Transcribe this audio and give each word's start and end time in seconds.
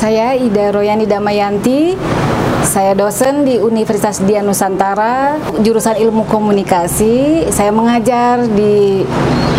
Saya 0.00 0.32
Ida 0.32 0.72
Royani 0.72 1.04
Damayanti, 1.04 1.92
saya 2.64 2.96
dosen 2.96 3.44
di 3.44 3.60
Universitas 3.60 4.16
Dian 4.24 4.48
Nusantara, 4.48 5.36
jurusan 5.60 5.92
Ilmu 5.92 6.24
Komunikasi. 6.24 7.44
Saya 7.52 7.68
mengajar 7.68 8.48
di 8.48 9.04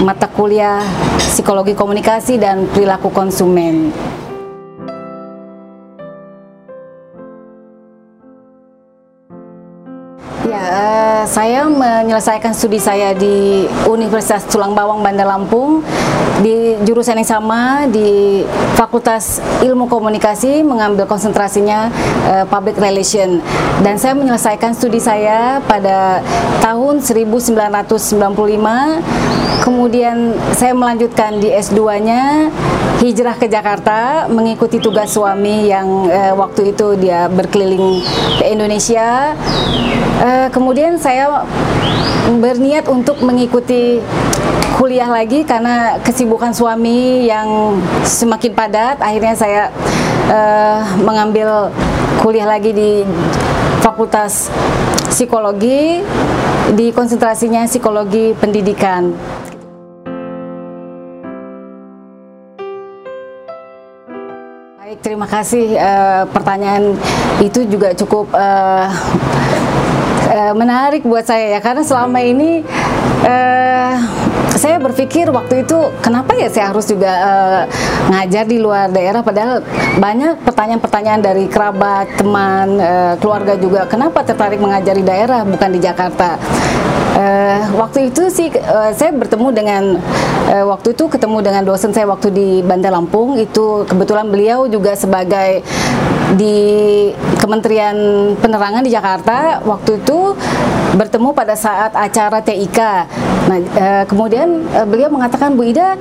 mata 0.02 0.25
kuliah 0.25 0.82
Psikologi 1.21 1.78
Komunikasi 1.78 2.42
dan 2.42 2.66
Perilaku 2.74 3.14
Konsumen. 3.14 3.93
Ya, 10.50 10.57
uh, 10.57 11.11
saya 11.28 11.68
menyelesaikan 11.70 12.56
studi 12.56 12.80
saya 12.82 13.14
di 13.14 13.68
Universitas 13.86 14.42
Tulang 14.50 14.74
Bawang 14.74 15.06
Bandar 15.06 15.29
Lampung 15.29 15.86
di 16.42 16.74
jurusan 16.82 17.21
yang 17.21 17.29
sama 17.29 17.86
di 17.86 18.42
Fakultas 18.74 19.38
Ilmu 19.62 19.86
Komunikasi 19.86 20.65
mengambil 20.65 21.06
konsentrasinya 21.06 21.93
uh, 22.26 22.46
Public 22.50 22.82
Relation. 22.82 23.38
Dan 23.86 24.02
saya 24.02 24.18
menyelesaikan 24.18 24.74
studi 24.74 24.98
saya 24.98 25.62
pada 25.70 26.26
tahun 26.64 27.06
1995 27.06 29.62
kemudian 29.62 30.34
saya 30.57 30.74
melanjutkan 30.74 31.38
di 31.38 31.54
S2-nya 31.54 32.50
hijrah 33.02 33.38
ke 33.38 33.50
Jakarta 33.50 34.30
mengikuti 34.30 34.78
tugas 34.81 35.14
suami 35.14 35.70
yang 35.70 36.09
uh, 36.09 36.34
waktu 36.38 36.73
itu 36.73 36.98
dia 36.98 37.30
berkeliling 37.30 38.02
ke 38.42 38.45
Indonesia. 38.50 39.38
Uh, 40.22 40.54
kemudian 40.54 41.02
saya 41.02 41.11
berniat 42.40 42.88
untuk 42.88 43.20
mengikuti 43.20 44.00
kuliah 44.80 45.09
lagi 45.12 45.44
karena 45.45 46.00
kesibukan 46.02 46.56
suami 46.56 47.28
yang 47.28 47.78
semakin 48.02 48.56
padat 48.56 48.98
akhirnya 48.98 49.36
saya 49.36 49.64
uh, 50.32 50.82
mengambil 51.04 51.70
kuliah 52.23 52.48
lagi 52.48 52.72
di 52.72 53.06
Fakultas 53.82 54.50
Psikologi 55.12 56.02
di 56.72 56.88
konsentrasinya 56.95 57.67
psikologi 57.67 58.32
pendidikan. 58.38 59.12
Baik, 64.80 64.98
terima 65.04 65.28
kasih. 65.28 65.76
Uh, 65.76 66.23
pertanyaan 66.32 66.95
itu 67.44 67.67
juga 67.67 67.92
cukup 67.92 68.32
uh, 68.32 68.88
uh, 70.32 70.54
menarik 70.56 71.04
buat 71.04 71.28
saya 71.28 71.58
ya, 71.58 71.60
karena 71.60 71.84
selama 71.84 72.20
ini 72.24 72.64
uh, 73.28 73.94
saya 74.56 74.78
berpikir 74.78 75.32
waktu 75.32 75.64
itu 75.66 75.78
kenapa 76.04 76.36
ya 76.36 76.52
saya 76.52 76.70
harus 76.72 76.86
juga 76.88 77.12
uh, 77.12 77.62
ngajar 78.12 78.46
di 78.46 78.58
luar 78.60 78.92
daerah 78.92 79.23
padahal 79.23 79.64
banyak 79.98 80.44
pertanyaan-pertanyaan 80.44 81.22
dari 81.23 81.46
kerabat, 81.48 82.20
teman, 82.20 82.78
uh, 82.78 83.14
keluarga 83.18 83.58
juga 83.58 83.88
kenapa 83.88 84.22
tertarik 84.22 84.60
mengajar 84.60 84.94
di 84.96 85.06
daerah 85.06 85.44
bukan 85.48 85.70
di 85.72 85.80
Jakarta. 85.80 86.38
Uh, 87.22 87.77
waktu 87.77 88.09
itu 88.09 88.33
sih 88.33 88.50
uh, 88.50 88.89
saya 88.97 89.14
bertemu 89.14 89.53
dengan 89.53 89.83
uh, 90.50 90.66
waktu 90.73 90.97
itu 90.97 91.05
ketemu 91.05 91.38
dengan 91.45 91.61
dosen 91.69 91.94
saya 91.94 92.09
waktu 92.09 92.33
di 92.33 92.47
Bandar 92.66 92.89
Lampung. 92.89 93.38
Itu 93.38 93.86
kebetulan 93.86 94.25
beliau 94.25 94.66
juga 94.66 94.97
sebagai 94.97 95.61
di 96.33 96.58
Kementerian 97.38 97.94
Penerangan 98.42 98.81
di 98.81 98.89
Jakarta. 98.89 99.61
Waktu 99.61 100.02
itu 100.02 100.33
bertemu 100.97 101.30
pada 101.38 101.53
saat 101.53 101.94
acara 101.94 102.42
TIK. 102.42 102.80
Nah, 103.42 103.58
uh, 103.58 104.04
kemudian 104.10 104.65
uh, 104.73 104.87
beliau 104.89 105.14
mengatakan 105.14 105.54
Bu 105.54 105.70
Ida 105.70 105.93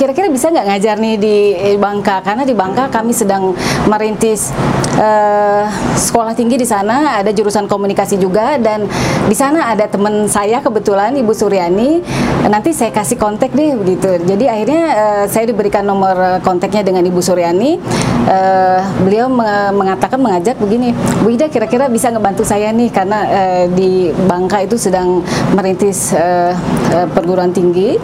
kira-kira 0.00 0.30
bisa 0.30 0.48
nggak 0.48 0.66
ngajar 0.70 0.96
nih 0.96 1.14
di 1.20 1.36
Bangka? 1.76 2.24
Karena 2.24 2.48
di 2.48 2.56
Bangka 2.56 2.88
kami 2.88 3.12
sedang 3.12 3.52
merintis 3.84 4.48
uh, 4.96 5.68
sekolah 5.98 6.32
tinggi 6.32 6.56
di 6.56 6.64
sana. 6.64 7.20
Ada 7.20 7.36
jurusan 7.36 7.68
komunikasi 7.68 8.16
juga. 8.16 8.56
Dan 8.56 8.88
di 9.28 9.36
sana 9.36 9.74
ada 9.74 9.84
teman 9.90 10.24
saya 10.30 10.53
kebetulan 10.60 11.16
Ibu 11.16 11.32
Suryani 11.32 12.04
nanti 12.46 12.76
saya 12.76 12.92
kasih 12.92 13.16
kontak 13.16 13.56
deh 13.56 13.74
begitu. 13.74 14.20
Jadi 14.22 14.44
akhirnya 14.46 14.82
uh, 14.92 15.24
saya 15.26 15.48
diberikan 15.48 15.86
nomor 15.86 16.42
kontaknya 16.44 16.84
dengan 16.84 17.02
Ibu 17.06 17.18
Suryani. 17.18 17.80
Uh, 18.24 18.80
beliau 19.04 19.28
mengatakan 19.72 20.16
mengajak 20.16 20.56
begini, 20.56 20.96
Bu 21.20 21.32
Ida 21.32 21.48
kira-kira 21.48 21.88
bisa 21.88 22.08
ngebantu 22.08 22.44
saya 22.44 22.72
nih 22.72 22.88
karena 22.92 23.18
uh, 23.24 23.64
di 23.72 24.12
Bangka 24.28 24.64
itu 24.64 24.76
sedang 24.76 25.24
merintis 25.56 26.12
uh, 26.12 26.52
uh, 26.92 27.06
perguruan 27.12 27.50
tinggi 27.50 27.96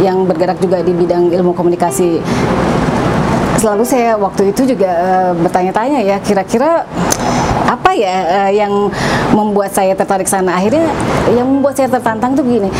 yang 0.00 0.24
bergerak 0.24 0.58
juga 0.62 0.82
di 0.82 0.94
bidang 0.94 1.30
ilmu 1.34 1.52
komunikasi 1.54 2.22
selalu 3.60 3.84
saya 3.84 4.16
waktu 4.16 4.56
itu 4.56 4.72
juga 4.72 4.88
uh, 4.88 5.32
bertanya-tanya 5.36 6.00
ya 6.00 6.16
kira-kira 6.24 6.88
apa 7.66 7.90
ya 7.94 8.16
uh, 8.46 8.50
yang 8.50 8.72
membuat 9.34 9.70
saya 9.74 9.94
tertarik 9.94 10.26
sana? 10.26 10.58
Akhirnya 10.58 10.90
yang 11.30 11.46
membuat 11.46 11.78
saya 11.78 11.88
tertantang 11.90 12.34
tuh 12.34 12.44
begini 12.46 12.70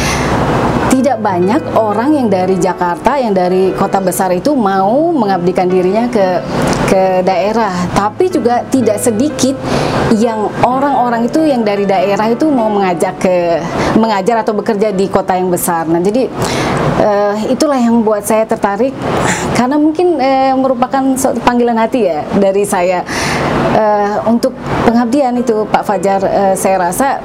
tidak 0.91 1.22
banyak 1.22 1.62
orang 1.78 2.19
yang 2.19 2.26
dari 2.26 2.58
Jakarta 2.58 3.14
yang 3.14 3.31
dari 3.31 3.70
kota 3.78 4.03
besar 4.03 4.34
itu 4.34 4.58
mau 4.58 5.14
mengabdikan 5.14 5.70
dirinya 5.70 6.10
ke 6.10 6.42
ke 6.91 7.03
daerah. 7.22 7.70
Tapi 7.94 8.26
juga 8.26 8.66
tidak 8.66 8.98
sedikit 8.98 9.54
yang 10.19 10.50
orang-orang 10.66 11.31
itu 11.31 11.47
yang 11.47 11.62
dari 11.62 11.87
daerah 11.87 12.26
itu 12.34 12.50
mau 12.50 12.66
mengajak 12.66 13.14
ke 13.22 13.62
mengajar 14.00 14.41
atau 14.41 14.56
bekerja 14.56 14.91
di 14.91 15.06
kota 15.12 15.37
yang 15.37 15.53
besar. 15.53 15.84
Nah 15.84 16.00
jadi 16.00 16.27
uh, 17.00 17.34
itulah 17.53 17.77
yang 17.77 18.00
membuat 18.00 18.25
saya 18.25 18.49
tertarik. 18.49 18.97
Karena 19.61 19.77
mungkin 19.77 20.16
uh, 20.16 20.56
merupakan 20.56 21.03
panggilan 21.44 21.77
hati 21.77 22.09
ya 22.09 22.25
dari 22.41 22.65
saya. 22.65 23.05
Uh, 23.71 24.33
untuk 24.33 24.56
pengabdian 24.88 25.37
itu 25.38 25.62
Pak 25.69 25.84
Fajar 25.87 26.21
uh, 26.25 26.55
saya 26.59 26.77
rasa 26.81 27.22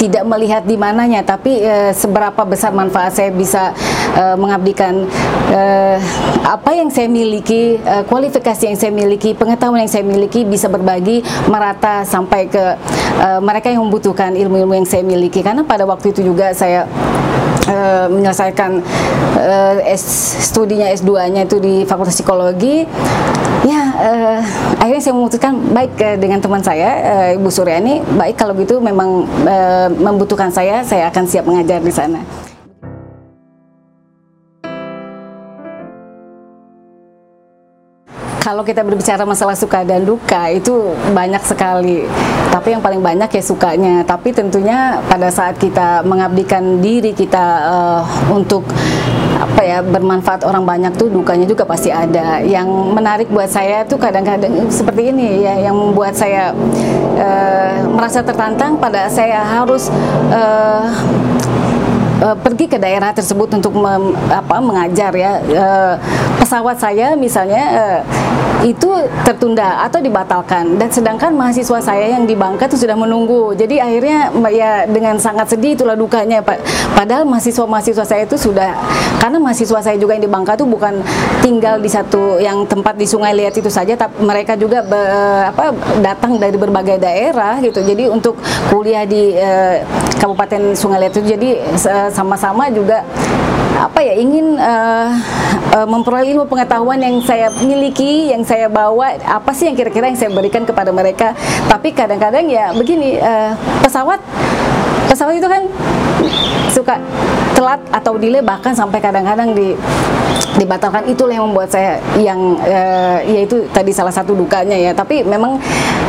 tidak 0.00 0.24
melihat 0.24 0.64
di 0.64 0.80
mananya 0.80 1.20
tapi 1.20 1.60
uh, 1.60 1.92
seberapa 1.92 2.40
besar 2.48 2.72
manfaat 2.72 3.12
saya 3.12 3.28
bisa 3.28 3.76
uh, 4.16 4.32
mengabdikan 4.38 5.04
uh, 5.52 5.96
apa 6.46 6.72
yang 6.72 6.88
saya 6.88 7.04
miliki 7.04 7.76
uh, 7.84 8.00
kualifikasi 8.08 8.64
yang 8.64 8.78
saya 8.80 8.92
miliki 8.96 9.36
pengetahuan 9.36 9.84
yang 9.84 9.92
saya 9.92 10.00
miliki 10.06 10.48
bisa 10.48 10.72
berbagi 10.72 11.20
merata 11.52 12.06
sampai 12.08 12.48
ke 12.48 12.64
uh, 13.20 13.40
mereka 13.44 13.68
yang 13.68 13.84
membutuhkan 13.84 14.32
ilmu-ilmu 14.32 14.80
yang 14.80 14.88
saya 14.88 15.04
miliki. 15.04 15.44
Karena 15.44 15.66
pada 15.66 15.84
waktu 15.84 16.09
itu 16.10 16.26
juga 16.26 16.52
saya 16.52 16.84
uh, 17.70 18.06
menyelesaikan 18.10 18.82
uh, 19.38 19.76
S, 19.86 20.02
studinya 20.50 20.90
S2-nya 20.90 21.46
itu 21.46 21.56
di 21.62 21.86
Fakultas 21.86 22.18
Psikologi. 22.18 22.84
Ya 23.60 23.82
uh, 23.92 24.40
akhirnya 24.80 25.02
saya 25.04 25.14
memutuskan 25.14 25.52
baik 25.76 25.92
uh, 26.00 26.16
dengan 26.16 26.40
teman 26.40 26.64
saya 26.64 26.88
uh, 27.04 27.30
Ibu 27.36 27.52
Suryani 27.52 28.00
baik 28.16 28.40
kalau 28.40 28.56
gitu 28.56 28.80
memang 28.80 29.28
uh, 29.44 29.88
membutuhkan 29.92 30.48
saya 30.48 30.80
saya 30.80 31.12
akan 31.12 31.24
siap 31.28 31.44
mengajar 31.44 31.84
di 31.84 31.92
sana 31.92 32.24
kalau 38.50 38.66
kita 38.66 38.82
berbicara 38.82 39.22
masalah 39.22 39.54
suka 39.54 39.86
dan 39.86 40.02
duka 40.02 40.50
itu 40.50 40.90
banyak 41.14 41.38
sekali. 41.46 42.02
Tapi 42.50 42.74
yang 42.74 42.82
paling 42.82 42.98
banyak 42.98 43.30
ya 43.30 43.42
sukanya. 43.46 44.02
Tapi 44.02 44.34
tentunya 44.34 44.98
pada 45.06 45.30
saat 45.30 45.54
kita 45.54 46.02
mengabdikan 46.02 46.82
diri 46.82 47.14
kita 47.14 47.46
uh, 47.70 48.02
untuk 48.26 48.66
apa 49.38 49.62
ya 49.62 49.78
bermanfaat 49.86 50.42
orang 50.42 50.66
banyak 50.66 50.98
tuh 50.98 51.06
dukanya 51.06 51.46
juga 51.46 51.62
pasti 51.62 51.94
ada. 51.94 52.42
Yang 52.42 52.66
menarik 52.90 53.30
buat 53.30 53.46
saya 53.46 53.86
tuh 53.86 54.02
kadang-kadang 54.02 54.66
seperti 54.66 55.14
ini 55.14 55.46
ya 55.46 55.70
yang 55.70 55.78
membuat 55.78 56.18
saya 56.18 56.50
uh, 57.22 57.86
merasa 57.86 58.18
tertantang 58.18 58.82
pada 58.82 59.06
saya 59.06 59.46
harus 59.46 59.94
uh, 60.34 60.90
uh, 62.20 62.36
pergi 62.36 62.68
ke 62.68 62.76
daerah 62.76 63.10
tersebut 63.10 63.56
untuk 63.56 63.72
mem, 63.74 64.14
apa 64.28 64.56
mengajar 64.60 65.12
ya. 65.16 65.32
Uh, 65.42 65.94
pesawat 66.38 66.76
saya 66.78 67.16
misalnya 67.16 67.64
uh, 67.74 67.98
itu 68.64 68.90
tertunda 69.24 69.84
atau 69.84 70.00
dibatalkan. 70.00 70.76
Dan 70.76 70.88
sedangkan 70.92 71.32
mahasiswa 71.32 71.80
saya 71.80 72.16
yang 72.16 72.24
di 72.28 72.36
Bangka 72.36 72.68
itu 72.68 72.84
sudah 72.84 72.96
menunggu. 72.96 73.56
Jadi 73.56 73.80
akhirnya 73.80 74.32
ya 74.52 74.84
dengan 74.84 75.16
sangat 75.16 75.52
sedih 75.56 75.76
itulah 75.76 75.96
dukanya 75.96 76.44
Pak. 76.44 76.60
Padahal 76.96 77.24
mahasiswa-mahasiswa 77.28 78.04
saya 78.04 78.22
itu 78.28 78.36
sudah 78.36 78.76
karena 79.20 79.40
mahasiswa 79.40 79.80
saya 79.80 79.96
juga 79.96 80.16
yang 80.16 80.24
di 80.24 80.32
Bangka 80.32 80.56
itu 80.60 80.66
bukan 80.68 81.00
tinggal 81.40 81.80
di 81.80 81.88
satu 81.88 82.40
yang 82.40 82.64
tempat 82.68 82.96
di 82.96 83.06
Sungai 83.08 83.32
Liat 83.32 83.56
itu 83.56 83.72
saja 83.72 83.96
tapi 83.96 84.20
mereka 84.20 84.56
juga 84.56 84.84
be, 84.84 85.00
apa 85.48 85.72
datang 86.04 86.36
dari 86.36 86.56
berbagai 86.56 87.00
daerah 87.00 87.56
gitu. 87.64 87.80
Jadi 87.80 88.08
untuk 88.08 88.36
kuliah 88.68 89.08
di 89.08 89.36
uh, 89.36 89.80
Kabupaten 90.20 90.76
Sungai 90.76 91.06
Liat 91.06 91.16
itu 91.16 91.24
jadi 91.36 91.50
sama-sama 92.12 92.68
juga 92.68 93.00
apa 93.80 94.04
ya 94.04 94.12
ingin 94.12 94.60
uh, 94.60 95.08
uh, 95.72 95.86
memperoleh 95.88 96.36
ilmu 96.36 96.44
pengetahuan 96.44 97.00
yang 97.00 97.16
saya 97.24 97.48
miliki 97.64 98.28
yang 98.28 98.44
saya 98.50 98.66
bawa 98.66 99.14
apa 99.22 99.54
sih 99.54 99.70
yang 99.70 99.78
kira-kira 99.78 100.10
yang 100.10 100.18
saya 100.18 100.34
berikan 100.34 100.66
kepada 100.66 100.90
mereka? 100.90 101.38
Tapi 101.70 101.94
kadang-kadang 101.94 102.50
ya 102.50 102.74
begini 102.74 103.22
uh, 103.22 103.54
pesawat 103.86 104.18
pesawat 105.08 105.34
itu 105.36 105.48
kan 105.48 105.62
suka 106.70 106.94
telat 107.56 107.80
atau 107.90 108.14
delay 108.16 108.40
bahkan 108.40 108.72
sampai 108.72 109.02
kadang-kadang 109.02 109.52
di 109.52 109.74
dibatalkan. 110.58 111.06
Itulah 111.08 111.34
yang 111.38 111.46
membuat 111.50 111.70
saya 111.72 111.98
yang 112.18 112.58
uh, 112.60 113.18
yaitu 113.24 113.64
tadi 113.70 113.94
salah 113.94 114.12
satu 114.12 114.34
dukanya 114.34 114.76
ya. 114.76 114.92
Tapi 114.94 115.22
memang 115.22 115.58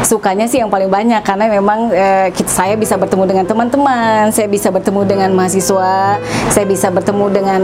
sukanya 0.01 0.49
sih 0.49 0.59
yang 0.59 0.69
paling 0.69 0.89
banyak 0.89 1.21
karena 1.21 1.45
memang 1.47 1.93
uh, 1.93 2.27
saya 2.49 2.73
bisa 2.75 2.97
bertemu 2.97 3.23
dengan 3.29 3.45
teman-teman 3.45 4.33
saya 4.33 4.49
bisa 4.49 4.73
bertemu 4.73 5.01
dengan 5.05 5.29
mahasiswa 5.37 6.17
saya 6.49 6.65
bisa 6.65 6.89
bertemu 6.89 7.25
dengan 7.29 7.61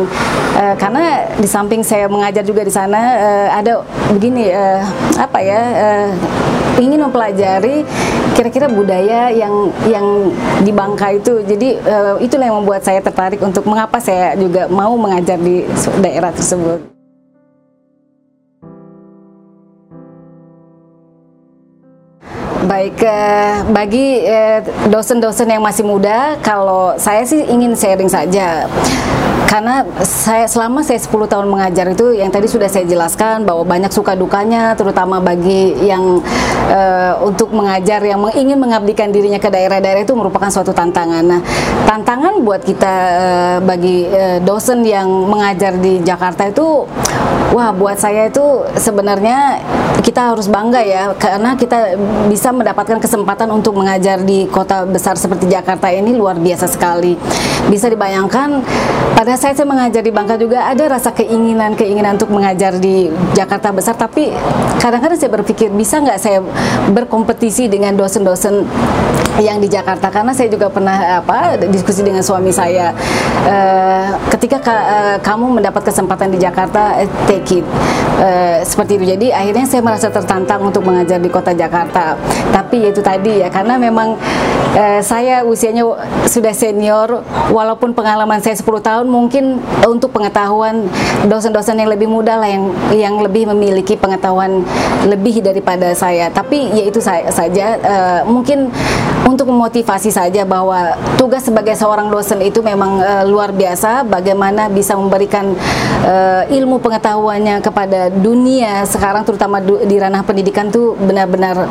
uh, 0.55 0.75
karena 0.77 1.25
di 1.37 1.49
samping 1.49 1.81
saya 1.81 2.05
mengajar 2.05 2.45
juga 2.45 2.61
di 2.61 2.73
sana 2.73 3.01
uh, 3.17 3.47
ada 3.57 3.81
begini 4.13 4.53
uh, 4.53 4.81
apa 5.17 5.39
ya 5.41 5.61
uh, 5.75 6.09
ingin 6.77 7.01
mempelajari 7.01 7.81
kira-kira 8.37 8.69
budaya 8.69 9.33
yang 9.33 9.73
yang 9.89 10.29
di 10.61 10.69
Bangka 10.69 11.06
itu. 11.13 11.43
Jadi 11.45 11.79
uh, 11.83 12.17
itulah 12.19 12.45
yang 12.49 12.57
membuat 12.59 12.81
saya 12.83 12.99
tertarik 12.99 13.39
untuk 13.39 13.63
mengapa 13.63 14.01
saya 14.01 14.35
juga 14.35 14.65
mau 14.67 14.95
mengajar 14.97 15.37
di 15.39 15.63
daerah 16.01 16.33
tersebut 16.33 16.96
Baik, 22.65 23.05
uh, 23.05 23.69
bagi 23.69 24.25
dosen-dosen 24.89 25.45
uh, 25.45 25.53
yang 25.53 25.61
masih 25.61 25.85
muda, 25.85 26.41
kalau 26.41 26.97
saya 26.97 27.21
sih 27.21 27.45
ingin 27.45 27.77
sharing 27.77 28.09
saja 28.09 28.65
karena 29.47 29.87
saya 30.03 30.43
selama 30.43 30.83
saya 30.83 30.99
10 30.99 31.31
tahun 31.31 31.47
mengajar 31.47 31.87
itu 31.87 32.19
yang 32.19 32.27
tadi 32.27 32.51
sudah 32.51 32.67
saya 32.67 32.83
jelaskan 32.83 33.47
bahwa 33.47 33.63
banyak 33.63 33.89
suka 33.95 34.11
dukanya 34.11 34.75
terutama 34.75 35.23
bagi 35.23 35.71
yang 35.87 36.19
uh, 36.67 37.13
untuk 37.23 37.55
mengajar 37.55 38.03
yang 38.03 38.19
ingin 38.35 38.59
mengabdikan 38.59 39.07
dirinya 39.07 39.39
ke 39.39 39.47
daerah-daerah 39.47 40.03
itu 40.03 40.13
merupakan 40.19 40.51
suatu 40.51 40.75
tantangan. 40.75 41.23
Nah, 41.23 41.41
tantangan 41.87 42.43
buat 42.43 42.59
kita 42.67 42.93
uh, 43.17 43.57
bagi 43.63 44.09
dosen 44.43 44.83
yang 44.83 45.07
mengajar 45.07 45.79
di 45.79 46.03
Jakarta 46.03 46.51
itu 46.51 46.83
wah 47.55 47.71
buat 47.71 47.95
saya 47.95 48.27
itu 48.27 48.67
sebenarnya 48.75 49.63
kita 50.03 50.35
harus 50.35 50.45
bangga 50.51 50.83
ya 50.83 51.15
karena 51.15 51.55
kita 51.55 51.95
bisa 52.27 52.46
mendapatkan 52.55 52.99
kesempatan 53.01 53.49
untuk 53.51 53.77
mengajar 53.77 54.21
di 54.21 54.47
kota 54.47 54.83
besar 54.87 55.15
seperti 55.15 55.47
Jakarta 55.47 55.91
ini 55.91 56.15
luar 56.15 56.39
biasa 56.39 56.67
sekali. 56.67 57.17
Bisa 57.67 57.91
dibayangkan 57.91 58.63
pada 59.17 59.33
saya 59.33 59.57
saya 59.57 59.65
mengajar 59.65 60.05
di 60.05 60.13
Bangka 60.13 60.37
juga 60.37 60.69
ada 60.69 60.83
rasa 60.87 61.09
keinginan-keinginan 61.11 62.21
untuk 62.21 62.29
mengajar 62.29 62.77
di 62.77 63.09
Jakarta 63.33 63.73
besar, 63.73 63.97
tapi 63.97 64.29
kadang-kadang 64.77 65.17
saya 65.17 65.31
berpikir 65.33 65.73
bisa 65.73 65.97
nggak 65.97 66.19
saya 66.21 66.39
berkompetisi 66.93 67.65
dengan 67.65 67.97
dosen-dosen 67.97 68.63
yang 69.41 69.61
di 69.61 69.69
Jakarta? 69.69 70.09
Karena 70.09 70.33
saya 70.33 70.49
juga 70.49 70.69
pernah 70.69 71.21
apa 71.21 71.57
diskusi 71.69 72.01
dengan 72.01 72.21
suami 72.25 72.49
saya. 72.49 72.93
Uh, 73.45 74.17
ketika 74.33 74.57
ka, 74.61 74.75
uh, 74.75 75.17
kamu 75.21 75.61
mendapat 75.61 75.89
kesempatan 75.89 76.33
di 76.33 76.41
Jakarta 76.41 77.01
uh, 77.01 77.09
take 77.29 77.61
it. 77.61 77.65
Uh, 78.17 78.65
seperti 78.65 78.97
itu. 78.97 79.05
Jadi 79.13 79.27
akhirnya 79.29 79.65
saya 79.69 79.81
merasa 79.85 80.09
tertantang 80.09 80.61
untuk 80.65 80.81
mengajar 80.81 81.21
di 81.21 81.29
kota 81.29 81.53
Jakarta 81.53 82.17
tapi 82.51 82.89
itu 82.89 83.01
tadi 83.03 83.41
ya 83.43 83.49
karena 83.51 83.77
memang 83.79 84.17
uh, 84.77 85.01
saya 85.01 85.43
usianya 85.43 85.83
sudah 86.27 86.53
senior 86.53 87.21
walaupun 87.51 87.93
pengalaman 87.93 88.39
saya 88.43 88.55
10 88.55 88.67
tahun 88.83 89.05
mungkin 89.07 89.61
untuk 89.85 90.13
pengetahuan 90.13 90.87
dosen-dosen 91.25 91.79
yang 91.79 91.89
lebih 91.89 92.09
muda 92.09 92.37
lah 92.37 92.49
yang 92.49 92.63
yang 92.93 93.15
lebih 93.21 93.49
memiliki 93.49 93.97
pengetahuan 93.97 94.63
lebih 95.07 95.41
daripada 95.41 95.93
saya. 95.97 96.29
Tapi 96.29 96.73
ya 96.73 96.83
itu 96.87 96.99
saya 97.01 97.29
saja 97.31 97.77
uh, 97.81 98.21
mungkin 98.27 98.69
untuk 99.27 99.51
memotivasi 99.51 100.07
saja 100.07 100.47
bahwa 100.47 100.95
tugas 101.19 101.43
sebagai 101.43 101.75
seorang 101.75 102.07
dosen 102.07 102.39
itu 102.39 102.63
memang 102.63 103.03
uh, 103.03 103.23
luar 103.27 103.51
biasa. 103.51 104.07
Bagaimana 104.07 104.71
bisa 104.71 104.95
memberikan 104.95 105.51
uh, 106.07 106.47
ilmu 106.47 106.79
pengetahuannya 106.79 107.59
kepada 107.59 108.07
dunia 108.07 108.87
sekarang 108.87 109.27
terutama 109.27 109.59
di 109.59 109.95
ranah 109.99 110.23
pendidikan 110.23 110.71
tuh 110.71 110.95
benar-benar 110.95 111.67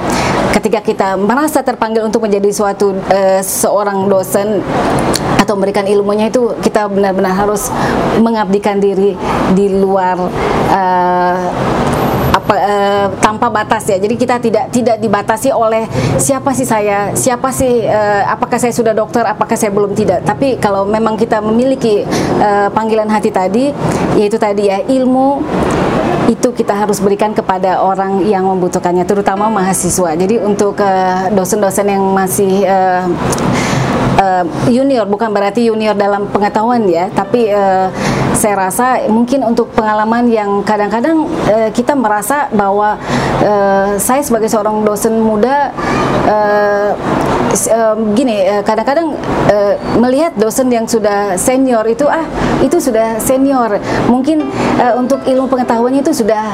ketika 0.53 0.85
kita 0.85 1.09
merasa 1.17 1.65
terpanggil 1.65 2.05
untuk 2.05 2.29
menjadi 2.29 2.53
suatu 2.53 2.93
uh, 2.93 3.41
seorang 3.41 4.05
dosen 4.13 4.61
atau 5.41 5.57
memberikan 5.57 5.89
ilmunya 5.89 6.29
itu 6.29 6.53
kita 6.61 6.93
benar-benar 6.93 7.33
harus 7.33 7.73
mengabdikan 8.21 8.83
diri 8.83 9.17
di 9.57 9.67
luar 9.73 10.19
apa 10.67 11.76
uh, 12.55 13.07
tanpa 13.19 13.51
batas 13.51 13.87
ya. 13.91 13.99
Jadi 13.99 14.15
kita 14.15 14.39
tidak 14.39 14.71
tidak 14.71 14.97
dibatasi 15.03 15.51
oleh 15.51 15.87
siapa 16.17 16.55
sih 16.55 16.67
saya, 16.67 17.13
siapa 17.17 17.51
sih 17.51 17.83
uh, 17.87 18.23
apakah 18.31 18.59
saya 18.61 18.73
sudah 18.75 18.95
dokter, 18.95 19.27
apakah 19.27 19.59
saya 19.59 19.75
belum 19.75 19.93
tidak. 19.97 20.23
Tapi 20.23 20.59
kalau 20.63 20.87
memang 20.87 21.19
kita 21.19 21.43
memiliki 21.43 22.07
uh, 22.39 22.69
panggilan 22.71 23.11
hati 23.11 23.31
tadi, 23.35 23.75
yaitu 24.15 24.39
tadi 24.39 24.71
ya 24.71 24.83
ilmu 24.87 25.43
itu 26.27 26.49
kita 26.53 26.75
harus 26.75 26.99
berikan 26.99 27.33
kepada 27.33 27.83
orang 27.83 28.27
yang 28.27 28.47
membutuhkannya, 28.47 29.07
terutama 29.07 29.47
mahasiswa. 29.51 30.15
Jadi 30.19 30.43
untuk 30.43 30.79
dosen-dosen 31.35 31.87
uh, 31.87 31.93
yang 31.97 32.05
masih 32.15 32.67
uh, 32.67 34.45
junior 34.69 35.05
bukan 35.07 35.31
berarti 35.31 35.69
junior 35.69 35.95
dalam 35.95 36.29
pengetahuan 36.33 36.85
ya 36.89 37.09
tapi 37.13 37.53
uh, 37.53 37.89
saya 38.37 38.69
rasa 38.69 38.87
mungkin 39.09 39.45
untuk 39.45 39.73
pengalaman 39.73 40.29
yang 40.29 40.61
kadang-kadang 40.65 41.25
uh, 41.49 41.69
kita 41.73 41.97
merasa 41.97 42.49
bahwa 42.53 42.97
uh, 43.45 43.97
saya 43.97 44.21
sebagai 44.25 44.49
seorang 44.49 44.85
dosen 44.85 45.21
muda 45.21 45.73
uh, 46.29 46.91
uh, 47.69 47.97
gini 48.13 48.45
kadang-kadang 48.63 49.17
uh, 49.49 49.75
melihat 49.97 50.37
dosen 50.37 50.69
yang 50.69 50.85
sudah 50.85 51.35
senior 51.41 51.83
itu 51.89 52.05
ah 52.05 52.25
itu 52.61 52.77
sudah 52.81 53.17
senior. 53.21 53.81
Mungkin 54.09 54.45
uh, 54.81 54.95
untuk 55.01 55.25
ilmu 55.25 55.49
pengetahuannya 55.49 56.01
itu 56.05 56.13
sudah 56.13 56.53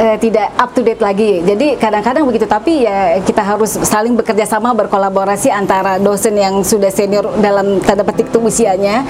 uh, 0.00 0.16
tidak 0.16 0.48
up 0.56 0.70
to 0.72 0.80
date 0.80 1.00
lagi. 1.00 1.42
Jadi 1.44 1.76
kadang-kadang 1.76 2.24
begitu 2.28 2.46
tapi 2.48 2.84
ya 2.84 3.20
kita 3.20 3.42
harus 3.42 3.74
saling 3.82 4.16
bekerja 4.16 4.44
sama 4.48 4.72
berkolaborasi 4.72 5.52
antara 5.52 5.96
dosen 6.00 6.36
yang 6.36 6.60
sudah 6.64 6.88
senior 6.88 7.28
dalam 7.40 7.80
tanda 7.84 8.04
petik 8.06 8.32
itu 8.32 8.38
usianya. 8.40 9.04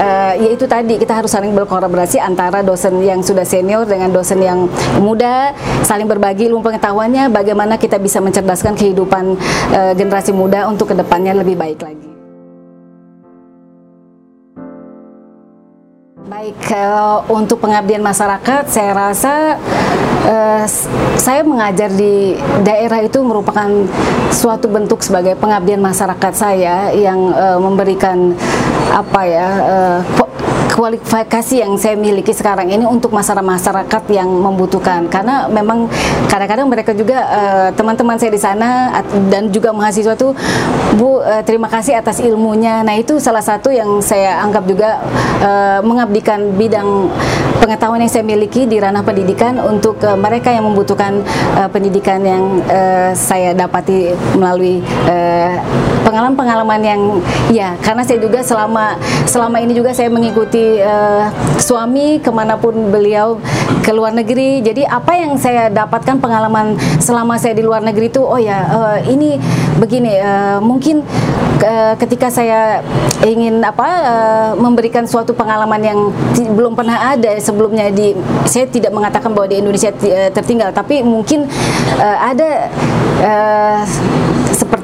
Uh, 0.00 0.32
yaitu 0.40 0.64
tadi 0.64 0.96
kita 0.96 1.12
harus 1.12 1.28
saling 1.28 1.52
berkolaborasi 1.52 2.16
antara 2.20 2.64
dosen 2.64 3.04
yang 3.04 3.20
sudah 3.20 3.44
senior 3.44 3.84
dengan 3.84 4.08
dosen 4.08 4.40
yang 4.40 4.64
muda, 4.96 5.52
saling 5.84 6.08
berbagi 6.08 6.48
ilmu 6.48 6.64
pengetahuannya, 6.64 7.28
bagaimana 7.28 7.76
kita 7.76 8.00
bisa 8.00 8.16
mencerdaskan 8.20 8.76
kehidupan 8.76 9.36
uh, 9.76 9.92
generasi 9.92 10.32
muda 10.32 10.59
untuk 10.68 10.90
ke 10.90 10.94
depannya 10.98 11.38
lebih 11.38 11.56
baik 11.56 11.80
lagi. 11.80 12.10
Baik, 16.30 16.56
kalau 16.62 17.26
untuk 17.32 17.60
pengabdian 17.60 18.00
masyarakat, 18.00 18.64
saya 18.70 18.92
rasa 18.94 19.58
uh, 20.24 20.64
saya 21.18 21.42
mengajar 21.44 21.90
di 21.92 22.38
daerah 22.64 23.04
itu 23.04 23.20
merupakan 23.20 23.68
suatu 24.30 24.70
bentuk 24.70 25.02
sebagai 25.02 25.36
pengabdian 25.36 25.82
masyarakat 25.82 26.32
saya 26.32 26.94
yang 26.94 27.34
uh, 27.34 27.58
memberikan 27.58 28.32
apa 28.94 29.20
ya 29.26 29.48
uh, 29.60 29.98
kualifikasi 30.80 31.60
yang 31.60 31.76
saya 31.76 31.92
miliki 31.92 32.32
sekarang 32.32 32.72
ini 32.72 32.88
untuk 32.88 33.12
masyarakat-masyarakat 33.12 34.02
yang 34.16 34.32
membutuhkan 34.32 35.12
karena 35.12 35.44
memang 35.52 35.92
kadang-kadang 36.24 36.72
mereka 36.72 36.96
juga 36.96 37.20
eh, 37.20 37.68
teman-teman 37.76 38.16
uh, 38.16 38.20
saya 38.20 38.32
di 38.32 38.40
sana 38.40 38.88
dan 39.28 39.52
juga 39.52 39.76
mahasiswa 39.76 40.16
tuh 40.16 40.32
Bu 40.96 41.20
uh, 41.20 41.42
terima 41.46 41.70
kasih 41.70 41.94
atas 41.94 42.18
ilmunya. 42.18 42.82
Nah, 42.82 42.98
itu 42.98 43.22
salah 43.22 43.44
satu 43.44 43.70
yang 43.70 44.02
saya 44.02 44.42
anggap 44.42 44.66
juga 44.66 44.98
uh, 45.38 45.78
mengabdikan 45.86 46.56
bidang 46.58 47.06
pengetahuan 47.62 48.02
yang 48.02 48.10
saya 48.10 48.24
miliki 48.26 48.66
di 48.66 48.80
ranah 48.80 49.04
pendidikan 49.04 49.60
untuk 49.62 50.00
uh, 50.02 50.18
mereka 50.18 50.50
yang 50.50 50.66
membutuhkan 50.66 51.22
uh, 51.60 51.68
pendidikan 51.70 52.18
yang 52.24 52.42
uh, 52.66 53.14
saya 53.14 53.54
dapati 53.54 54.16
melalui 54.34 54.82
pengalaman-pengalaman 56.02 56.80
uh, 56.82 56.88
yang 56.88 57.00
ya 57.54 57.68
karena 57.84 58.02
saya 58.02 58.18
juga 58.18 58.42
selama 58.42 58.98
selama 59.28 59.62
ini 59.62 59.76
juga 59.76 59.94
saya 59.94 60.10
mengikuti 60.10 60.69
uh, 60.78 61.26
suami 61.58 62.22
ke 62.22 62.30
mana 62.30 62.54
pun 62.54 62.94
beliau 62.94 63.42
ke 63.82 63.90
luar 63.90 64.14
negeri. 64.14 64.62
Jadi 64.62 64.86
apa 64.86 65.18
yang 65.18 65.34
saya 65.34 65.66
dapatkan 65.66 66.22
pengalaman 66.22 66.78
selama 67.02 67.34
saya 67.34 67.58
di 67.58 67.66
luar 67.66 67.82
negeri 67.82 68.06
itu, 68.06 68.22
oh 68.22 68.38
ya 68.38 68.70
uh, 68.70 68.98
ini 69.10 69.42
begini, 69.82 70.22
uh, 70.22 70.62
mungkin 70.62 71.02
uh, 71.66 71.98
ketika 71.98 72.30
saya 72.30 72.86
ingin 73.26 73.58
apa 73.66 73.88
uh, 74.04 74.50
memberikan 74.54 75.08
suatu 75.08 75.34
pengalaman 75.34 75.80
yang 75.82 75.98
belum 76.54 76.78
pernah 76.78 77.16
ada 77.16 77.34
sebelumnya 77.42 77.90
di, 77.90 78.14
saya 78.46 78.70
tidak 78.70 78.94
mengatakan 78.94 79.34
bahwa 79.34 79.50
di 79.50 79.58
Indonesia 79.58 79.90
tertinggal, 80.30 80.70
tapi 80.70 81.02
mungkin 81.02 81.48
uh, 81.98 82.18
ada 82.20 82.70
uh, 83.24 83.80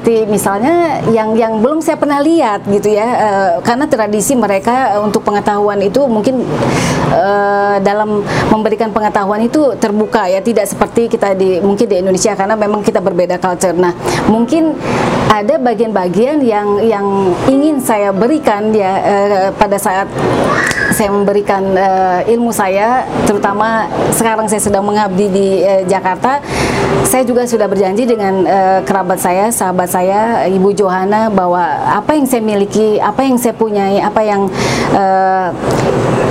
seperti 0.07 0.31
misalnya 0.31 1.03
yang 1.11 1.35
yang 1.35 1.59
belum 1.59 1.83
saya 1.83 1.99
pernah 1.99 2.23
lihat 2.23 2.63
gitu 2.71 2.95
ya 2.95 3.03
uh, 3.03 3.49
karena 3.59 3.91
tradisi 3.91 4.39
mereka 4.39 5.03
untuk 5.03 5.19
pengetahuan 5.19 5.83
itu 5.83 6.07
mungkin 6.07 6.47
uh, 7.11 7.75
dalam 7.83 8.23
memberikan 8.47 8.87
pengetahuan 8.95 9.43
itu 9.43 9.75
terbuka 9.75 10.31
ya 10.31 10.39
tidak 10.39 10.63
seperti 10.63 11.11
kita 11.11 11.35
di 11.35 11.59
mungkin 11.59 11.91
di 11.91 11.99
Indonesia 11.99 12.39
karena 12.39 12.55
memang 12.55 12.87
kita 12.87 13.03
berbeda 13.03 13.35
culture. 13.35 13.75
Nah, 13.75 13.91
mungkin 14.31 14.79
ada 15.27 15.59
bagian-bagian 15.59 16.39
yang 16.39 16.79
yang 16.87 17.35
ingin 17.51 17.83
saya 17.83 18.15
berikan 18.15 18.71
ya 18.71 18.91
uh, 19.03 19.47
pada 19.59 19.75
saat 19.75 20.07
saya 20.97 21.13
memberikan 21.13 21.61
uh, 21.77 22.25
ilmu 22.25 22.49
saya 22.49 23.05
terutama 23.29 23.85
sekarang 24.09 24.49
saya 24.49 24.57
sedang 24.57 24.81
mengabdi 24.81 25.29
di 25.29 25.47
uh, 25.61 25.85
Jakarta. 25.85 26.41
Saya 27.05 27.21
juga 27.21 27.45
sudah 27.45 27.69
berjanji 27.69 28.09
dengan 28.09 28.41
uh, 28.49 28.79
kerabat 28.81 29.21
saya, 29.21 29.53
sahabat 29.53 29.93
saya, 29.93 30.49
Ibu 30.49 30.73
Johana 30.73 31.29
bahwa 31.29 31.61
apa 31.85 32.17
yang 32.17 32.25
saya 32.25 32.41
miliki, 32.41 32.97
apa 32.97 33.21
yang 33.21 33.37
saya 33.37 33.53
punyai, 33.53 34.01
apa 34.01 34.21
yang 34.25 34.49
uh, 34.97 35.53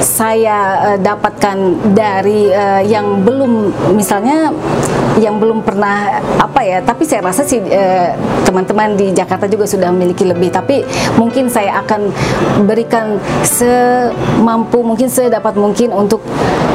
saya 0.00 0.56
uh, 0.92 0.98
dapatkan 1.00 1.56
dari 1.96 2.52
uh, 2.52 2.82
yang 2.84 3.24
belum 3.24 3.72
misalnya 3.96 4.52
yang 5.16 5.40
belum 5.40 5.64
pernah 5.64 6.20
apa 6.36 6.60
ya 6.60 6.78
tapi 6.84 7.08
saya 7.08 7.24
rasa 7.24 7.40
sih 7.40 7.64
teman-teman 8.44 8.92
uh, 8.92 8.98
di 9.00 9.16
Jakarta 9.16 9.48
juga 9.48 9.64
sudah 9.64 9.88
memiliki 9.88 10.28
lebih. 10.28 10.52
Tapi 10.52 10.84
mungkin 11.16 11.48
saya 11.48 11.80
akan 11.80 12.12
berikan 12.68 13.16
semampu 13.44 14.84
mungkin 14.84 15.08
sedapat 15.08 15.56
mungkin 15.56 15.92
untuk 15.96 16.20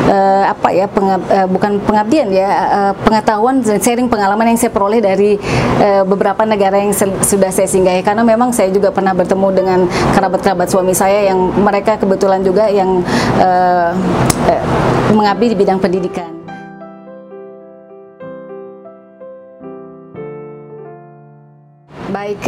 uh, 0.08 0.44
apa 0.50 0.70
ya 0.74 0.86
pengab, 0.90 1.22
uh, 1.28 1.48
bukan 1.50 1.78
pengabdian 1.84 2.30
ya 2.32 2.50
uh, 2.50 2.94
pengetahuan 3.04 3.62
sharing 3.62 4.08
pengalaman 4.10 4.54
yang 4.54 4.60
saya 4.60 4.72
peroleh 4.74 5.04
dari 5.04 5.38
uh, 5.82 6.04
beberapa 6.08 6.42
negara 6.48 6.80
yang 6.82 6.96
sudah 7.22 7.52
saya 7.54 7.68
singgahi 7.68 8.02
karena 8.02 8.26
memang 8.26 8.56
saya 8.56 8.72
juga 8.74 8.90
pernah 8.90 9.14
bertemu 9.14 9.48
dengan 9.54 9.80
kerabat-kerabat 10.16 10.68
suami 10.72 10.96
saya 10.96 11.30
yang 11.34 11.38
mereka 11.62 12.00
kebetulan 12.00 12.42
juga 12.42 12.72
yang 12.72 13.04
uh, 13.38 13.92
uh, 14.48 14.64
mengabdi 15.14 15.54
di 15.54 15.58
bidang 15.58 15.78
pendidikan. 15.78 16.32
Baik, 22.12 22.44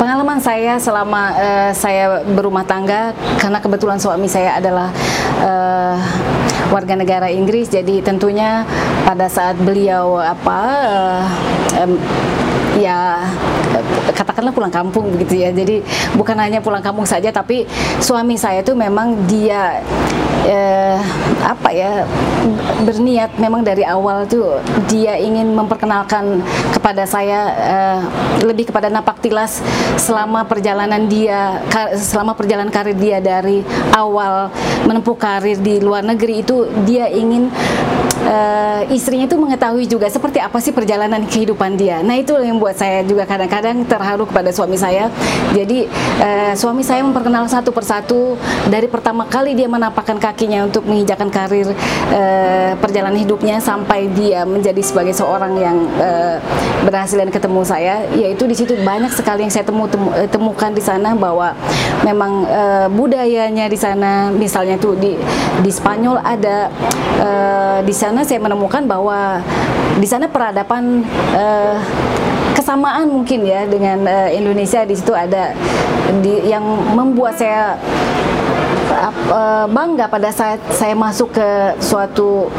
pengalaman 0.00 0.40
saya 0.40 0.80
selama 0.80 1.36
saya 1.76 2.24
berumah 2.24 2.64
tangga 2.64 3.12
karena 3.36 3.60
kebetulan 3.60 4.00
suami 4.00 4.24
saya 4.32 4.56
adalah 4.56 4.88
warga 6.72 6.96
negara 6.96 7.28
Inggris, 7.28 7.68
jadi 7.68 8.00
tentunya 8.00 8.64
pada 9.04 9.28
saat 9.28 9.60
beliau 9.60 10.16
apa 10.16 10.58
uh, 10.88 11.22
um, 11.84 12.00
ya 12.80 13.28
katakanlah 14.14 14.52
pulang 14.54 14.72
kampung 14.72 15.10
begitu 15.14 15.42
ya. 15.42 15.50
Jadi 15.50 15.82
bukan 16.16 16.36
hanya 16.38 16.58
pulang 16.64 16.82
kampung 16.82 17.06
saja 17.06 17.30
tapi 17.30 17.64
suami 18.02 18.36
saya 18.36 18.60
itu 18.64 18.72
memang 18.74 19.14
dia 19.26 19.82
eh, 20.46 20.98
apa 21.42 21.70
ya 21.70 22.06
berniat 22.82 23.38
memang 23.38 23.62
dari 23.62 23.86
awal 23.86 24.26
tuh 24.26 24.58
dia 24.90 25.14
ingin 25.18 25.54
memperkenalkan 25.54 26.42
kepada 26.74 27.06
saya 27.06 27.40
eh, 27.54 27.98
lebih 28.42 28.70
kepada 28.70 28.90
napak 28.90 29.22
tilas 29.22 29.62
selama 29.98 30.46
perjalanan 30.46 31.06
dia 31.06 31.62
selama 31.98 32.34
perjalanan 32.34 32.70
karir 32.70 32.96
dia 32.98 33.18
dari 33.22 33.62
awal 33.94 34.50
menempuh 34.86 35.14
karir 35.14 35.58
di 35.58 35.78
luar 35.78 36.02
negeri 36.02 36.42
itu 36.42 36.66
dia 36.82 37.06
ingin 37.06 37.48
uh, 38.26 38.82
istrinya 38.90 39.26
itu 39.26 39.36
mengetahui 39.38 39.84
juga 39.86 40.06
seperti 40.10 40.38
apa 40.42 40.58
sih 40.58 40.74
perjalanan 40.74 41.24
kehidupan 41.24 41.78
dia. 41.78 42.02
Nah 42.04 42.18
itu 42.18 42.34
yang 42.38 42.58
buat 42.58 42.76
saya 42.76 43.06
juga 43.06 43.24
kadang-kadang 43.24 43.86
terharu 43.86 44.28
kepada 44.28 44.50
suami 44.52 44.76
saya. 44.76 45.08
Jadi 45.54 45.88
uh, 46.20 46.52
suami 46.58 46.82
saya 46.84 47.02
memperkenalkan 47.06 47.50
satu 47.50 47.70
persatu 47.72 48.36
dari 48.68 48.86
pertama 48.86 49.26
kali 49.26 49.56
dia 49.56 49.66
menapakkan 49.70 50.18
kakinya 50.18 50.66
untuk 50.66 50.84
menginjakan 50.84 51.28
karir 51.32 51.68
uh, 52.12 52.70
perjalanan 52.78 53.18
hidupnya 53.18 53.58
sampai 53.62 54.10
dia 54.12 54.44
menjadi 54.44 54.82
sebagai 54.82 55.14
seorang 55.16 55.52
yang 55.56 55.76
uh, 55.98 56.36
berhasil 56.84 57.16
dan 57.16 57.30
ketemu 57.32 57.60
saya. 57.64 57.94
Yaitu 58.12 58.44
di 58.44 58.56
situ 58.58 58.76
banyak 58.82 59.12
sekali 59.14 59.46
yang 59.46 59.52
saya 59.52 59.64
temu, 59.64 59.88
temu 59.88 60.10
temukan 60.28 60.70
di 60.74 60.82
sana 60.82 61.14
bahwa 61.16 61.56
memang 62.04 62.44
uh, 62.44 62.86
budayanya 62.92 63.70
di 63.70 63.78
sana 63.78 64.28
misalnya 64.28 64.76
tuh 64.76 64.98
di 64.98 65.16
di 65.62 65.70
Spanyol 65.70 66.20
ada 66.20 66.68
uh, 67.22 67.78
di 67.80 67.94
sana 67.94 68.11
sana 68.12 68.28
saya 68.28 68.44
menemukan 68.44 68.84
bahwa 68.84 69.40
di 69.96 70.04
sana 70.04 70.28
peradaban 70.28 71.00
uh, 71.32 71.80
kesamaan 72.52 73.08
mungkin 73.08 73.40
ya 73.40 73.64
dengan 73.64 74.04
uh, 74.04 74.28
Indonesia. 74.28 74.84
Di 74.84 74.92
situ 74.92 75.16
ada 75.16 75.56
di, 76.20 76.44
yang 76.44 76.60
membuat 76.92 77.40
saya 77.40 77.80
uh, 79.32 79.64
bangga 79.64 80.12
pada 80.12 80.28
saat 80.28 80.60
saya 80.76 80.92
masuk 80.92 81.32
ke 81.32 81.48
suatu 81.80 82.52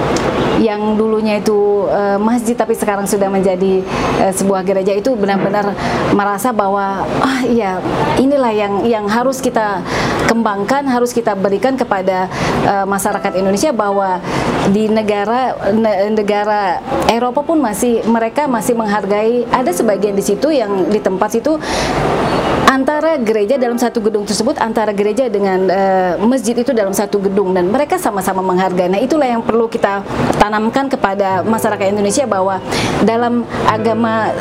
yang 0.57 0.97
dulunya 0.97 1.37
itu 1.37 1.85
masjid 2.21 2.55
tapi 2.55 2.71
sekarang 2.77 3.03
sudah 3.03 3.27
menjadi 3.29 3.83
sebuah 4.33 4.63
gereja. 4.63 4.95
Itu 4.95 5.13
benar-benar 5.13 5.75
merasa 6.17 6.49
bahwa 6.49 7.03
ah 7.21 7.41
iya 7.43 7.77
inilah 8.15 8.53
yang 8.53 8.73
yang 8.87 9.05
harus 9.05 9.43
kita 9.43 9.83
kembangkan 10.29 10.87
harus 10.87 11.11
kita 11.11 11.35
berikan 11.35 11.75
kepada 11.75 12.31
masyarakat 12.87 13.33
Indonesia 13.35 13.75
bahwa 13.75 14.23
di 14.71 14.87
negara 14.87 15.57
negara 16.07 16.79
Eropa 17.11 17.43
pun 17.43 17.59
masih 17.59 18.05
mereka 18.07 18.47
masih 18.47 18.77
menghargai 18.77 19.43
ada 19.51 19.71
sebagian 19.75 20.15
di 20.15 20.23
situ 20.23 20.53
yang 20.53 20.87
di 20.87 20.99
tempat 21.03 21.35
situ 21.35 21.59
antara 22.73 23.21
gereja 23.21 23.61
dalam 23.61 23.77
satu 23.77 24.01
gedung 24.01 24.25
tersebut 24.25 24.57
antara 24.57 24.89
gereja 24.89 25.29
dengan 25.29 25.69
uh, 25.69 26.17
masjid 26.25 26.57
itu 26.57 26.73
dalam 26.73 26.89
satu 26.89 27.21
gedung 27.21 27.53
dan 27.53 27.69
mereka 27.69 28.01
sama-sama 28.01 28.41
menghargai. 28.41 28.89
Nah, 28.89 28.97
itulah 28.97 29.29
yang 29.29 29.45
perlu 29.45 29.69
kita 29.69 30.01
tanamkan 30.41 30.89
kepada 30.89 31.45
masyarakat 31.45 31.93
Indonesia 31.93 32.25
bahwa 32.25 32.57
dalam 33.05 33.45
agama 33.69 34.33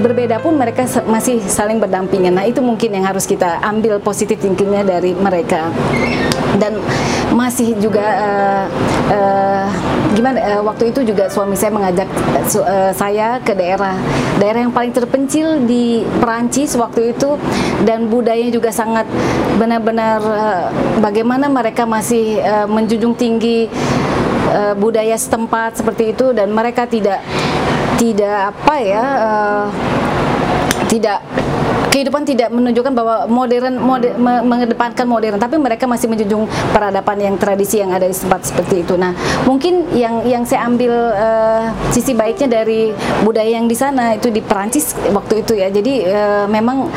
berbeda 0.00 0.40
pun 0.40 0.56
mereka 0.56 0.88
masih 1.04 1.44
saling 1.44 1.76
berdampingan. 1.76 2.32
Nah, 2.32 2.48
itu 2.48 2.64
mungkin 2.64 2.88
yang 2.88 3.04
harus 3.04 3.28
kita 3.28 3.60
ambil 3.60 4.00
positif 4.00 4.40
thinkingnya 4.40 4.80
dari 4.80 5.12
mereka. 5.12 5.68
Dan 6.56 6.80
masih 7.36 7.76
juga 7.76 8.06
uh, 8.16 8.64
uh, 9.12 9.63
gimana? 10.16 10.38
Uh, 10.40 10.62
waktu 10.66 10.90
itu 10.90 11.04
juga 11.04 11.28
suami 11.28 11.54
saya 11.54 11.70
mengajak 11.70 12.08
uh, 12.60 12.92
saya 12.92 13.38
ke 13.42 13.52
daerah. 13.52 13.96
Daerah 14.40 14.66
yang 14.66 14.74
paling 14.74 14.90
terpencil 14.90 15.62
di 15.64 16.02
Perancis 16.18 16.74
waktu 16.74 17.12
itu. 17.12 17.36
Dan 17.84 18.08
budayanya 18.08 18.52
juga 18.52 18.70
sangat 18.72 19.04
benar-benar 19.60 20.20
uh, 20.22 20.64
bagaimana 20.98 21.46
mereka 21.46 21.84
masih 21.84 22.40
uh, 22.42 22.66
menjunjung 22.66 23.14
tinggi 23.14 23.70
uh, 24.50 24.74
budaya 24.74 25.14
setempat 25.14 25.80
seperti 25.80 26.16
itu. 26.16 26.32
Dan 26.32 26.50
mereka 26.52 26.88
tidak 26.88 27.22
tidak 27.94 28.50
apa 28.50 28.74
ya 28.82 29.04
uh, 29.04 29.64
tidak 30.90 31.22
kehidupan 31.94 32.26
tidak 32.26 32.50
menunjukkan 32.50 32.90
bahwa 32.90 33.30
modern 33.30 33.78
moder, 33.78 34.18
mengedepankan 34.18 35.06
modern 35.06 35.38
tapi 35.38 35.62
mereka 35.62 35.86
masih 35.86 36.10
menjunjung 36.10 36.50
peradaban 36.74 37.22
yang 37.22 37.38
tradisi 37.38 37.78
yang 37.78 37.94
ada 37.94 38.10
di 38.10 38.16
tempat 38.16 38.42
seperti 38.42 38.82
itu. 38.82 38.98
Nah, 38.98 39.14
mungkin 39.46 39.86
yang 39.94 40.26
yang 40.26 40.42
saya 40.42 40.66
ambil 40.66 40.90
uh, 41.14 41.70
sisi 41.94 42.18
baiknya 42.18 42.50
dari 42.58 42.90
budaya 43.22 43.46
yang 43.46 43.70
di 43.70 43.78
sana 43.78 44.18
itu 44.18 44.26
di 44.34 44.42
Perancis 44.42 44.98
waktu 45.14 45.46
itu 45.46 45.54
ya. 45.54 45.70
Jadi 45.70 46.02
uh, 46.10 46.50
memang 46.50 46.90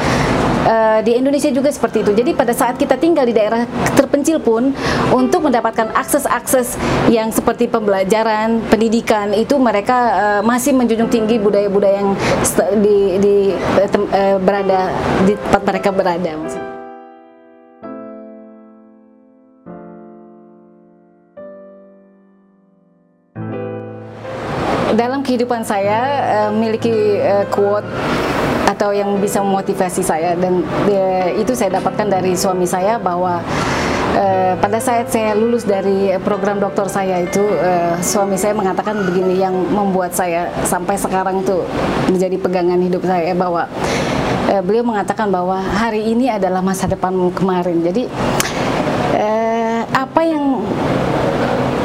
uh, 0.66 1.00
di 1.06 1.14
Indonesia 1.20 1.52
juga 1.54 1.70
seperti 1.70 2.02
itu. 2.02 2.12
Jadi 2.16 2.32
pada 2.34 2.54
saat 2.56 2.80
kita 2.80 2.98
tinggal 2.98 3.28
di 3.28 3.36
daerah 3.36 3.68
terpencil 3.94 4.42
pun 4.42 4.74
untuk 5.14 5.46
mendapatkan 5.46 5.94
akses-akses 5.94 6.80
yang 7.12 7.30
seperti 7.30 7.70
pembelajaran, 7.70 8.64
pendidikan 8.72 9.36
itu 9.36 9.60
mereka 9.60 9.98
uh, 10.16 10.42
masih 10.42 10.74
menjunjung 10.74 11.12
tinggi 11.12 11.38
budaya-budaya 11.38 12.02
yang 12.02 12.12
di, 12.82 12.98
di 13.22 13.36
uh, 13.54 14.38
berada 14.42 14.90
di 15.28 15.34
tempat 15.38 15.62
mereka 15.68 15.90
berada. 15.94 16.34
Dalam 24.98 25.22
kehidupan 25.22 25.62
saya 25.62 26.00
uh, 26.26 26.50
memiliki 26.50 27.22
uh, 27.22 27.46
quote 27.54 27.86
atau 28.68 28.92
yang 28.92 29.16
bisa 29.24 29.40
memotivasi 29.40 30.04
saya. 30.04 30.36
Dan 30.36 30.60
uh, 30.92 31.28
itu 31.40 31.56
saya 31.56 31.80
dapatkan 31.80 32.12
dari 32.12 32.36
suami 32.36 32.68
saya 32.68 33.00
bahwa 33.00 33.40
uh, 34.20 34.54
pada 34.60 34.78
saat 34.84 35.08
saya 35.08 35.32
lulus 35.40 35.64
dari 35.64 36.12
program 36.20 36.60
dokter 36.60 36.84
saya 36.92 37.24
itu 37.24 37.40
uh, 37.42 37.96
suami 38.04 38.36
saya 38.36 38.52
mengatakan 38.52 39.08
begini 39.08 39.40
yang 39.40 39.56
membuat 39.72 40.12
saya 40.12 40.52
sampai 40.68 41.00
sekarang 41.00 41.48
tuh 41.48 41.64
menjadi 42.12 42.36
pegangan 42.36 42.80
hidup 42.84 43.08
saya 43.08 43.32
bahwa 43.32 43.72
beliau 44.64 44.84
mengatakan 44.84 45.28
bahwa 45.28 45.60
hari 45.60 46.08
ini 46.08 46.32
adalah 46.32 46.64
masa 46.64 46.88
depanmu 46.88 47.36
kemarin. 47.36 47.84
Jadi 47.84 48.08
apa 49.92 50.24
yang 50.24 50.64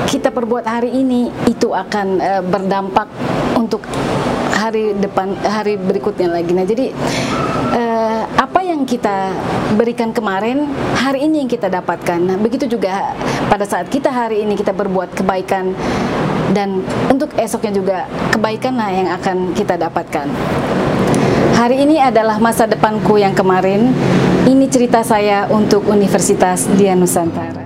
kita 0.07 0.31
perbuat 0.31 0.63
hari 0.63 0.95
ini 0.95 1.27
itu 1.51 1.75
akan 1.75 2.23
berdampak 2.47 3.11
untuk 3.59 3.83
hari 4.63 4.95
depan 4.95 5.35
hari 5.43 5.75
berikutnya 5.75 6.31
lagi. 6.31 6.55
Nah, 6.55 6.63
jadi 6.63 6.95
uh, 7.75 8.23
apa 8.39 8.63
yang 8.63 8.87
kita 8.87 9.35
berikan 9.75 10.15
kemarin 10.15 10.71
hari 10.95 11.27
ini 11.27 11.43
yang 11.43 11.51
kita 11.51 11.67
dapatkan. 11.67 12.23
Nah, 12.23 12.37
begitu 12.39 12.71
juga 12.71 13.19
pada 13.51 13.67
saat 13.67 13.91
kita 13.91 14.07
hari 14.07 14.47
ini 14.47 14.55
kita 14.55 14.71
berbuat 14.71 15.19
kebaikan 15.19 15.75
dan 16.55 16.87
untuk 17.11 17.35
esoknya 17.35 17.73
juga 17.75 17.99
kebaikan 18.31 18.79
lah 18.79 18.91
yang 18.95 19.09
akan 19.19 19.51
kita 19.59 19.75
dapatkan. 19.75 20.31
Hari 21.59 21.77
ini 21.83 21.99
adalah 21.99 22.39
masa 22.39 22.71
depanku 22.71 23.19
yang 23.19 23.35
kemarin. 23.35 23.91
Ini 24.43 24.67
cerita 24.67 25.07
saya 25.07 25.47
untuk 25.47 25.87
Universitas 25.87 26.67
Dian 26.75 26.99
Nusantara. 26.99 27.62